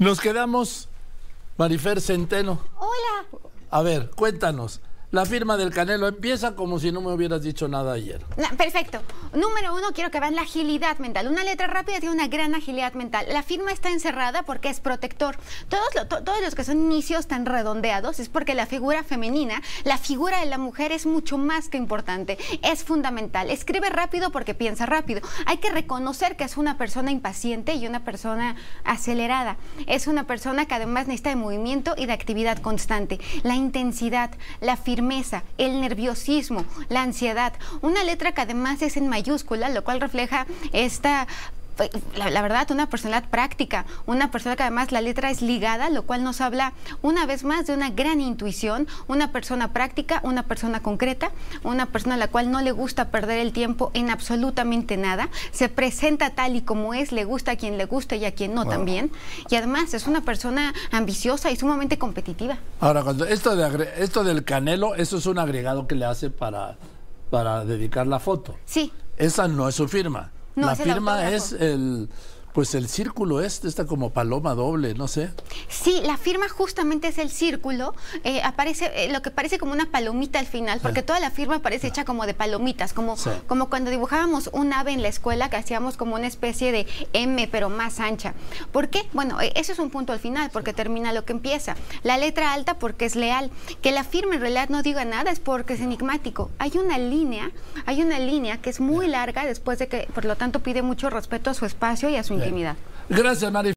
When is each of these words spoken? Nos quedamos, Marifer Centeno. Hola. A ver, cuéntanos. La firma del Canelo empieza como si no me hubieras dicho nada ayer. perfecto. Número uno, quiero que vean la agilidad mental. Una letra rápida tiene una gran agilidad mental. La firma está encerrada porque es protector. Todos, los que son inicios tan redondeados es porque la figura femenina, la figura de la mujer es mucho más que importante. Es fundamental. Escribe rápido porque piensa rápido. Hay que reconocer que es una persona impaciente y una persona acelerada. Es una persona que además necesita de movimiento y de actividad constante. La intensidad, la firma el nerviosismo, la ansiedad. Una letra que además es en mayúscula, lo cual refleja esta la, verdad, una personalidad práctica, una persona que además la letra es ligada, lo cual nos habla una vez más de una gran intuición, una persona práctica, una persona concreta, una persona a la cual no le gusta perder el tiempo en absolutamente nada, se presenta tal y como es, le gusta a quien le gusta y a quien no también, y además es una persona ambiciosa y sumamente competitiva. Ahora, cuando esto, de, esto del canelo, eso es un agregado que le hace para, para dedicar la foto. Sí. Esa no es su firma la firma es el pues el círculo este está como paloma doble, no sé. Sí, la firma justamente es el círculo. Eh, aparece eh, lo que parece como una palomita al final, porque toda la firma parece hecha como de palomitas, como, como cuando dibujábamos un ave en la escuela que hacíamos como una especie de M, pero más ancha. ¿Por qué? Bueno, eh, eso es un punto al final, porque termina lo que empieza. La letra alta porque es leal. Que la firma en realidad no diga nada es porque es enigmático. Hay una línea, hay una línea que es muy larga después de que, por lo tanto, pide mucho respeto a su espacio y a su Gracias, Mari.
Nos 0.00 0.18
quedamos, 0.18 0.88
Marifer 1.58 2.00
Centeno. 2.00 2.58
Hola. 2.78 3.26
A 3.70 3.82
ver, 3.82 4.08
cuéntanos. 4.16 4.80
La 5.12 5.26
firma 5.26 5.56
del 5.56 5.74
Canelo 5.74 6.06
empieza 6.06 6.54
como 6.54 6.78
si 6.78 6.92
no 6.92 7.00
me 7.00 7.12
hubieras 7.12 7.42
dicho 7.42 7.66
nada 7.66 7.94
ayer. 7.94 8.24
perfecto. 8.56 9.00
Número 9.32 9.74
uno, 9.74 9.88
quiero 9.92 10.12
que 10.12 10.20
vean 10.20 10.36
la 10.36 10.42
agilidad 10.42 10.98
mental. 10.98 11.26
Una 11.26 11.42
letra 11.42 11.66
rápida 11.66 11.98
tiene 11.98 12.14
una 12.14 12.28
gran 12.28 12.54
agilidad 12.54 12.92
mental. 12.92 13.26
La 13.28 13.42
firma 13.42 13.72
está 13.72 13.90
encerrada 13.90 14.44
porque 14.44 14.68
es 14.68 14.78
protector. 14.78 15.36
Todos, 15.68 16.40
los 16.44 16.54
que 16.54 16.62
son 16.62 16.78
inicios 16.78 17.26
tan 17.26 17.44
redondeados 17.44 18.20
es 18.20 18.28
porque 18.28 18.54
la 18.54 18.66
figura 18.66 19.02
femenina, 19.02 19.60
la 19.82 19.98
figura 19.98 20.38
de 20.38 20.46
la 20.46 20.58
mujer 20.58 20.92
es 20.92 21.06
mucho 21.06 21.38
más 21.38 21.68
que 21.68 21.76
importante. 21.76 22.38
Es 22.62 22.84
fundamental. 22.84 23.50
Escribe 23.50 23.90
rápido 23.90 24.30
porque 24.30 24.54
piensa 24.54 24.86
rápido. 24.86 25.22
Hay 25.46 25.56
que 25.56 25.70
reconocer 25.70 26.36
que 26.36 26.44
es 26.44 26.56
una 26.56 26.78
persona 26.78 27.10
impaciente 27.10 27.74
y 27.74 27.84
una 27.88 28.04
persona 28.04 28.54
acelerada. 28.84 29.56
Es 29.88 30.06
una 30.06 30.28
persona 30.28 30.66
que 30.66 30.74
además 30.74 31.08
necesita 31.08 31.30
de 31.30 31.36
movimiento 31.36 31.94
y 31.96 32.06
de 32.06 32.12
actividad 32.12 32.58
constante. 32.58 33.18
La 33.42 33.56
intensidad, 33.56 34.30
la 34.60 34.76
firma 34.76 34.99
el 35.58 35.80
nerviosismo, 35.80 36.64
la 36.88 37.02
ansiedad. 37.02 37.52
Una 37.80 38.04
letra 38.04 38.32
que 38.32 38.42
además 38.42 38.82
es 38.82 38.96
en 38.96 39.08
mayúscula, 39.08 39.68
lo 39.68 39.84
cual 39.84 40.00
refleja 40.00 40.46
esta 40.72 41.26
la, 42.16 42.42
verdad, 42.42 42.70
una 42.70 42.88
personalidad 42.88 43.28
práctica, 43.28 43.86
una 44.06 44.30
persona 44.30 44.56
que 44.56 44.62
además 44.62 44.92
la 44.92 45.00
letra 45.00 45.30
es 45.30 45.42
ligada, 45.42 45.90
lo 45.90 46.02
cual 46.02 46.22
nos 46.22 46.40
habla 46.40 46.72
una 47.02 47.26
vez 47.26 47.44
más 47.44 47.66
de 47.66 47.74
una 47.74 47.90
gran 47.90 48.20
intuición, 48.20 48.86
una 49.08 49.32
persona 49.32 49.72
práctica, 49.72 50.20
una 50.24 50.42
persona 50.42 50.82
concreta, 50.82 51.30
una 51.62 51.86
persona 51.86 52.14
a 52.16 52.18
la 52.18 52.28
cual 52.28 52.50
no 52.50 52.60
le 52.60 52.72
gusta 52.72 53.10
perder 53.10 53.38
el 53.38 53.52
tiempo 53.52 53.90
en 53.94 54.10
absolutamente 54.10 54.96
nada, 54.96 55.30
se 55.52 55.68
presenta 55.68 56.30
tal 56.30 56.56
y 56.56 56.62
como 56.62 56.94
es, 56.94 57.12
le 57.12 57.24
gusta 57.24 57.52
a 57.52 57.56
quien 57.56 57.78
le 57.78 57.86
gusta 57.86 58.16
y 58.16 58.24
a 58.24 58.34
quien 58.34 58.54
no 58.54 58.66
también, 58.66 59.10
y 59.48 59.54
además 59.56 59.94
es 59.94 60.06
una 60.06 60.22
persona 60.22 60.74
ambiciosa 60.90 61.50
y 61.50 61.56
sumamente 61.56 61.98
competitiva. 61.98 62.58
Ahora, 62.80 63.02
cuando 63.02 63.24
esto, 63.24 63.56
de, 63.56 63.90
esto 63.98 64.24
del 64.24 64.44
canelo, 64.44 64.94
eso 64.94 65.18
es 65.18 65.26
un 65.26 65.38
agregado 65.38 65.86
que 65.86 65.94
le 65.94 66.04
hace 66.04 66.30
para, 66.30 66.76
para 67.30 67.64
dedicar 67.64 68.06
la 68.06 68.18
foto. 68.18 68.56
Sí. 68.64 68.92
Esa 69.16 69.48
no 69.48 69.68
es 69.68 69.74
su 69.74 69.86
firma 69.86 70.30
la 70.60 70.76
firma 70.76 71.30
es 71.30 71.52
el 71.52 72.08
pues 72.52 72.74
el 72.74 72.88
círculo 72.88 73.40
este 73.40 73.68
está 73.68 73.86
como 73.86 74.10
paloma 74.10 74.54
doble, 74.54 74.94
no 74.94 75.08
sé. 75.08 75.30
Sí, 75.68 76.00
la 76.04 76.16
firma 76.16 76.48
justamente 76.48 77.08
es 77.08 77.18
el 77.18 77.30
círculo. 77.30 77.94
Eh, 78.24 78.42
aparece 78.42 78.90
eh, 78.94 79.12
lo 79.12 79.22
que 79.22 79.30
parece 79.30 79.58
como 79.58 79.72
una 79.72 79.90
palomita 79.90 80.38
al 80.38 80.46
final, 80.46 80.80
porque 80.80 81.02
toda 81.02 81.20
la 81.20 81.30
firma 81.30 81.60
parece 81.60 81.88
hecha 81.88 82.04
como 82.04 82.26
de 82.26 82.34
palomitas, 82.34 82.92
como, 82.92 83.16
como 83.46 83.68
cuando 83.68 83.90
dibujábamos 83.90 84.50
un 84.52 84.72
ave 84.72 84.92
en 84.92 85.02
la 85.02 85.08
escuela 85.08 85.50
que 85.50 85.56
hacíamos 85.56 85.96
como 85.96 86.16
una 86.16 86.26
especie 86.26 86.72
de 86.72 86.86
M, 87.12 87.48
pero 87.50 87.70
más 87.70 88.00
ancha. 88.00 88.34
¿Por 88.72 88.88
qué? 88.88 89.08
Bueno, 89.12 89.40
eh, 89.40 89.52
eso 89.54 89.72
es 89.72 89.78
un 89.78 89.90
punto 89.90 90.12
al 90.12 90.18
final, 90.18 90.50
porque 90.52 90.72
termina 90.72 91.12
lo 91.12 91.24
que 91.24 91.32
empieza. 91.32 91.76
La 92.02 92.18
letra 92.18 92.52
alta 92.52 92.78
porque 92.78 93.04
es 93.04 93.16
leal. 93.16 93.50
Que 93.80 93.92
la 93.92 94.04
firma 94.04 94.34
en 94.34 94.40
realidad 94.40 94.68
no 94.68 94.82
diga 94.82 95.04
nada 95.04 95.30
es 95.30 95.40
porque 95.40 95.74
es 95.74 95.80
enigmático. 95.80 96.50
Hay 96.58 96.72
una 96.76 96.98
línea, 96.98 97.50
hay 97.86 98.02
una 98.02 98.18
línea 98.18 98.60
que 98.60 98.70
es 98.70 98.80
muy 98.80 99.06
larga 99.06 99.44
después 99.44 99.78
de 99.78 99.88
que, 99.88 100.08
por 100.14 100.24
lo 100.24 100.36
tanto, 100.36 100.60
pide 100.60 100.82
mucho 100.82 101.10
respeto 101.10 101.50
a 101.50 101.54
su 101.54 101.66
espacio 101.66 102.08
y 102.08 102.16
a 102.16 102.24
su 102.24 102.39
Gracias, 103.08 103.50
Mari. 103.50 103.68